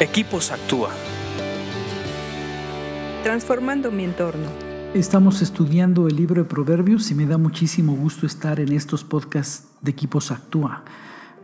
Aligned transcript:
Equipos 0.00 0.50
Actúa. 0.50 0.90
Transformando 3.22 3.92
mi 3.92 4.02
entorno. 4.02 4.48
Estamos 4.92 5.40
estudiando 5.40 6.08
el 6.08 6.16
libro 6.16 6.42
de 6.42 6.48
Proverbios 6.48 7.12
y 7.12 7.14
me 7.14 7.26
da 7.26 7.38
muchísimo 7.38 7.94
gusto 7.94 8.26
estar 8.26 8.58
en 8.58 8.72
estos 8.72 9.04
podcasts 9.04 9.68
de 9.82 9.92
Equipos 9.92 10.32
Actúa, 10.32 10.82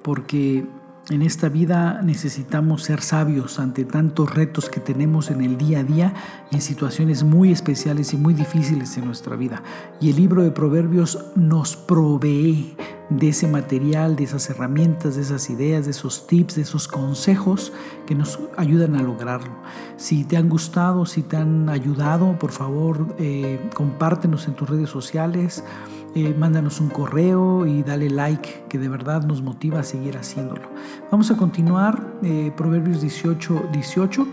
porque 0.03 0.67
en 1.11 1.23
esta 1.23 1.49
vida 1.49 2.01
necesitamos 2.03 2.85
ser 2.85 3.03
sabios 3.03 3.59
ante 3.59 3.85
tantos 3.85 4.33
retos 4.33 4.71
que 4.71 4.79
tenemos 4.79 5.31
en 5.31 5.41
el 5.41 5.59
día 5.59 5.81
a 5.81 5.83
día 5.83 6.15
y 6.51 6.55
en 6.55 6.61
situaciones 6.61 7.25
muy 7.25 7.51
especiales 7.51 8.15
y 8.15 8.17
muy 8.17 8.33
difíciles 8.33 8.97
en 8.97 9.07
nuestra 9.07 9.35
vida. 9.35 9.63
Y 10.01 10.11
el 10.11 10.17
libro 10.17 10.43
de 10.43 10.53
Proverbios 10.53 11.19
nos 11.35 11.77
provee 11.77 12.77
de 13.11 13.31
ese 13.31 13.49
material, 13.49 14.15
de 14.15 14.23
esas 14.23 14.49
herramientas, 14.51 15.17
de 15.17 15.23
esas 15.23 15.51
ideas, 15.51 15.85
de 15.85 15.91
esos 15.91 16.29
tips, 16.29 16.55
de 16.55 16.63
esos 16.63 16.87
consejos 16.87 17.73
que 18.07 18.15
nos 18.15 18.39
ayudan 18.57 18.95
a 18.95 19.03
lograrlo. 19.03 19.57
Si 19.97 20.25
te 20.25 20.37
han 20.37 20.49
gustado, 20.49 21.05
si 21.07 21.23
te 21.23 21.37
han 21.37 21.69
ayudado, 21.69 22.39
por 22.39 22.53
favor, 22.53 23.17
eh, 23.19 23.69
compártenos 23.75 24.47
en 24.47 24.55
tus 24.55 24.71
redes 24.71 24.91
sociales, 24.91 25.65
eh, 26.15 26.35
mándanos 26.37 26.81
un 26.81 26.89
correo 26.89 27.67
y 27.67 27.83
dale 27.83 28.11
like, 28.11 28.65
que 28.69 28.79
de 28.79 28.89
verdad 28.89 29.25
nos 29.25 29.43
motiva 29.43 29.81
a 29.81 29.85
seguir 29.85 30.17
haciéndolo. 30.17 30.63
Vamos 31.11 31.31
a 31.31 31.37
continuar, 31.37 32.15
eh, 32.23 32.53
Proverbios 32.57 33.01
18, 33.01 33.69
18, 33.73 34.27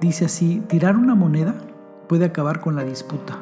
dice 0.00 0.24
así, 0.24 0.62
tirar 0.68 0.96
una 0.96 1.14
moneda 1.14 1.54
puede 2.08 2.24
acabar 2.24 2.60
con 2.60 2.76
la 2.76 2.84
disputa, 2.84 3.38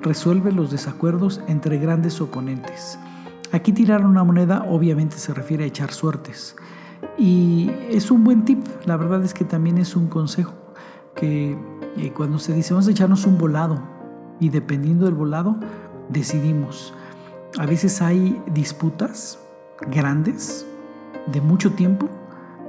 resuelve 0.00 0.52
los 0.52 0.70
desacuerdos 0.70 1.40
entre 1.48 1.78
grandes 1.78 2.20
oponentes. 2.20 2.98
Aquí 3.52 3.72
tirar 3.72 4.06
una 4.06 4.24
moneda 4.24 4.64
obviamente 4.68 5.16
se 5.16 5.34
refiere 5.34 5.64
a 5.64 5.66
echar 5.66 5.92
suertes. 5.92 6.56
Y 7.18 7.70
es 7.90 8.10
un 8.10 8.24
buen 8.24 8.44
tip, 8.44 8.64
la 8.86 8.96
verdad 8.96 9.22
es 9.24 9.34
que 9.34 9.44
también 9.44 9.78
es 9.78 9.94
un 9.94 10.08
consejo 10.08 10.54
que 11.14 11.56
eh, 11.96 12.12
cuando 12.14 12.38
se 12.38 12.52
dice 12.52 12.74
vamos 12.74 12.88
a 12.88 12.90
echarnos 12.90 13.26
un 13.26 13.38
volado 13.38 13.80
y 14.40 14.48
dependiendo 14.48 15.06
del 15.06 15.14
volado 15.14 15.56
decidimos. 16.08 16.94
A 17.56 17.66
veces 17.66 18.02
hay 18.02 18.42
disputas 18.52 19.38
grandes 19.88 20.66
de 21.28 21.40
mucho 21.40 21.72
tiempo 21.72 22.08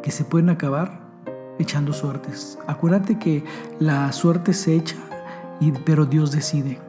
que 0.03 0.11
se 0.11 0.23
pueden 0.23 0.49
acabar 0.49 1.01
echando 1.57 1.91
suertes. 1.91 2.59
Acuérdate 2.67 3.17
que 3.17 3.43
la 3.79 4.11
suerte 4.11 4.53
se 4.53 4.75
echa, 4.75 4.97
pero 5.85 6.05
Dios 6.05 6.31
decide. 6.31 6.79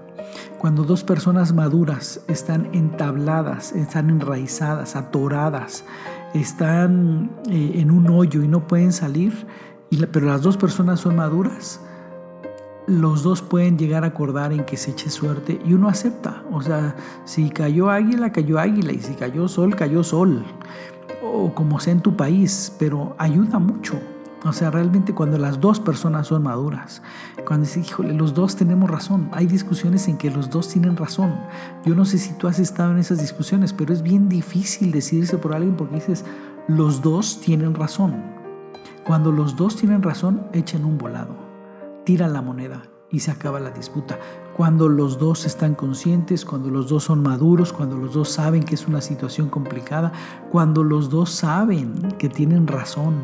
Cuando 0.58 0.84
dos 0.84 1.04
personas 1.04 1.54
maduras 1.54 2.20
están 2.28 2.68
entabladas, 2.74 3.72
están 3.72 4.10
enraizadas, 4.10 4.94
atoradas, 4.94 5.84
están 6.34 7.30
eh, 7.48 7.72
en 7.76 7.90
un 7.90 8.10
hoyo 8.10 8.42
y 8.42 8.48
no 8.48 8.66
pueden 8.66 8.92
salir, 8.92 9.46
pero 10.12 10.26
las 10.26 10.42
dos 10.42 10.58
personas 10.58 11.00
son 11.00 11.16
maduras, 11.16 11.80
los 12.86 13.22
dos 13.22 13.42
pueden 13.42 13.76
llegar 13.78 14.04
a 14.04 14.08
acordar 14.08 14.52
en 14.52 14.64
que 14.64 14.76
se 14.76 14.92
eche 14.92 15.10
suerte 15.10 15.60
y 15.64 15.74
uno 15.74 15.88
acepta. 15.88 16.44
O 16.52 16.62
sea, 16.62 16.96
si 17.24 17.50
cayó 17.50 17.90
águila, 17.90 18.30
cayó 18.30 18.58
águila, 18.58 18.92
y 18.92 19.00
si 19.00 19.14
cayó 19.14 19.48
sol, 19.48 19.74
cayó 19.74 20.04
sol. 20.04 20.44
O 21.22 21.52
como 21.54 21.80
sea 21.80 21.92
en 21.92 22.00
tu 22.00 22.16
país, 22.16 22.72
pero 22.78 23.16
ayuda 23.18 23.58
mucho. 23.58 23.98
O 24.44 24.52
sea, 24.52 24.70
realmente 24.70 25.12
cuando 25.12 25.38
las 25.38 25.60
dos 25.60 25.80
personas 25.80 26.28
son 26.28 26.44
maduras, 26.44 27.02
cuando 27.46 27.66
dices, 27.66 27.88
híjole, 27.88 28.14
los 28.14 28.32
dos 28.32 28.54
tenemos 28.54 28.88
razón, 28.88 29.28
hay 29.32 29.46
discusiones 29.46 30.06
en 30.06 30.18
que 30.18 30.30
los 30.30 30.50
dos 30.50 30.68
tienen 30.68 30.96
razón. 30.96 31.34
Yo 31.84 31.96
no 31.96 32.04
sé 32.04 32.18
si 32.18 32.32
tú 32.34 32.46
has 32.46 32.60
estado 32.60 32.92
en 32.92 32.98
esas 32.98 33.18
discusiones, 33.18 33.72
pero 33.72 33.92
es 33.92 34.02
bien 34.02 34.28
difícil 34.28 34.92
decidirse 34.92 35.36
por 35.38 35.54
alguien 35.54 35.74
porque 35.74 35.96
dices, 35.96 36.24
los 36.68 37.02
dos 37.02 37.40
tienen 37.40 37.74
razón. 37.74 38.22
Cuando 39.04 39.32
los 39.32 39.56
dos 39.56 39.74
tienen 39.76 40.02
razón, 40.02 40.46
echen 40.52 40.84
un 40.84 40.98
volado, 40.98 41.34
tiran 42.06 42.32
la 42.32 42.40
moneda 42.40 42.84
y 43.10 43.20
se 43.20 43.32
acaba 43.32 43.58
la 43.60 43.70
disputa. 43.70 44.18
Cuando 44.56 44.88
los 44.88 45.18
dos 45.18 45.44
están 45.44 45.74
conscientes, 45.74 46.44
cuando 46.44 46.70
los 46.70 46.88
dos 46.88 47.04
son 47.04 47.20
maduros, 47.22 47.72
cuando 47.72 47.96
los 47.96 48.14
dos 48.14 48.30
saben 48.30 48.62
que 48.62 48.76
es 48.76 48.86
una 48.86 49.00
situación 49.00 49.50
complicada, 49.50 50.12
cuando 50.50 50.84
los 50.84 51.10
dos 51.10 51.30
saben 51.30 52.14
que 52.16 52.28
tienen 52.28 52.68
razón, 52.68 53.16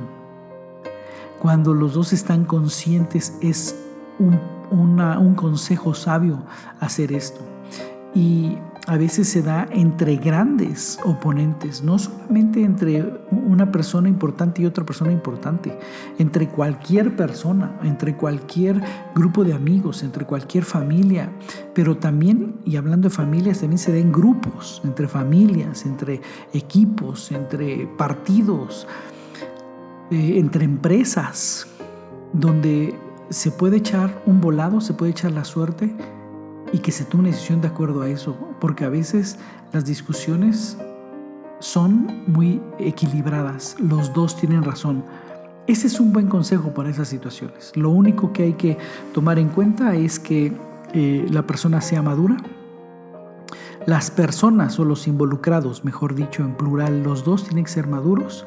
cuando 1.40 1.74
los 1.74 1.94
dos 1.94 2.12
están 2.12 2.44
conscientes 2.44 3.38
es 3.40 3.76
un, 4.18 4.38
un 4.70 5.34
consejo 5.36 5.94
sabio 5.94 6.42
hacer 6.80 7.12
esto. 7.12 7.40
Y 8.14 8.58
a 8.86 8.96
veces 8.96 9.28
se 9.28 9.42
da 9.42 9.68
entre 9.70 10.16
grandes 10.16 10.98
oponentes, 11.04 11.84
no 11.84 11.98
solamente 12.00 12.64
entre 12.64 13.20
una 13.30 13.70
persona 13.70 14.08
importante 14.08 14.62
y 14.62 14.66
otra 14.66 14.84
persona 14.84 15.12
importante, 15.12 15.78
entre 16.18 16.48
cualquier 16.48 17.14
persona, 17.14 17.78
entre 17.84 18.16
cualquier 18.16 18.82
grupo 19.14 19.44
de 19.44 19.54
amigos, 19.54 20.02
entre 20.02 20.24
cualquier 20.24 20.64
familia, 20.64 21.30
pero 21.74 21.96
también, 21.96 22.56
y 22.64 22.76
hablando 22.76 23.08
de 23.08 23.14
familias, 23.14 23.60
también 23.60 23.78
se 23.78 23.92
da 23.92 23.98
en 23.98 24.10
grupos, 24.10 24.82
entre 24.84 25.06
familias, 25.06 25.86
entre 25.86 26.20
equipos, 26.52 27.30
entre 27.30 27.86
partidos, 27.86 28.88
eh, 30.10 30.38
entre 30.38 30.64
empresas, 30.64 31.68
donde 32.32 32.98
se 33.30 33.52
puede 33.52 33.76
echar 33.76 34.22
un 34.26 34.40
volado, 34.40 34.80
se 34.80 34.92
puede 34.92 35.12
echar 35.12 35.30
la 35.30 35.44
suerte 35.44 35.94
y 36.72 36.78
que 36.78 36.90
se 36.90 37.04
tome 37.04 37.24
una 37.24 37.30
decisión 37.30 37.60
de 37.60 37.68
acuerdo 37.68 38.02
a 38.02 38.08
eso, 38.08 38.36
porque 38.60 38.84
a 38.84 38.88
veces 38.88 39.38
las 39.72 39.84
discusiones 39.84 40.78
son 41.60 42.24
muy 42.26 42.60
equilibradas, 42.78 43.76
los 43.78 44.12
dos 44.12 44.36
tienen 44.36 44.64
razón. 44.64 45.04
Ese 45.66 45.86
es 45.86 46.00
un 46.00 46.12
buen 46.12 46.26
consejo 46.26 46.74
para 46.74 46.90
esas 46.90 47.08
situaciones. 47.08 47.72
Lo 47.76 47.90
único 47.90 48.32
que 48.32 48.44
hay 48.44 48.52
que 48.54 48.78
tomar 49.14 49.38
en 49.38 49.48
cuenta 49.48 49.94
es 49.94 50.18
que 50.18 50.52
eh, 50.92 51.26
la 51.30 51.46
persona 51.46 51.80
sea 51.80 52.02
madura, 52.02 52.36
las 53.86 54.10
personas 54.10 54.78
o 54.78 54.84
los 54.84 55.06
involucrados, 55.06 55.84
mejor 55.84 56.14
dicho 56.14 56.42
en 56.42 56.54
plural, 56.54 57.02
los 57.02 57.24
dos 57.24 57.44
tienen 57.44 57.64
que 57.64 57.70
ser 57.70 57.86
maduros 57.86 58.46